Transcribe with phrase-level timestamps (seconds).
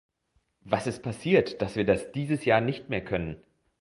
[0.61, 3.39] Was ist passiert, dass wir das dieses Jahr nicht mehr können?